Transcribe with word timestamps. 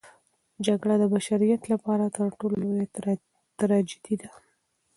جګړه 0.65 0.95
د 0.99 1.03
بشریت 1.13 1.61
لپاره 1.73 2.05
تر 2.15 2.27
ټولو 2.39 2.55
لویه 2.61 2.85
تراژیدي 3.59 4.15
ده. 4.21 4.29